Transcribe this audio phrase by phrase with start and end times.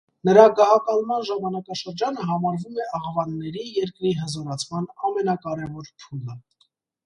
[0.27, 6.41] Նրա գահակալման ժամանակաշրջանը համարվում է աղվանների երկրի հզորացման ամենակարևոր փուլը։